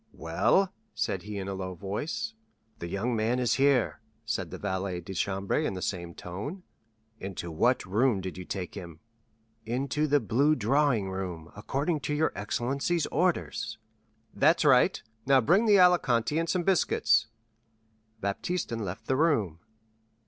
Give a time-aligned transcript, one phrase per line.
[0.13, 2.33] "Well?" said he in a low voice.
[2.79, 6.63] "The young man is here," said the valet de chambre in the same tone.
[7.19, 8.99] "Into what room did you take him?"
[9.63, 13.77] "Into the blue drawing room, according to your excellency's orders."
[14.33, 17.27] "That's right; now bring the Alicante and some biscuits."
[18.21, 19.59] Baptistin left the room.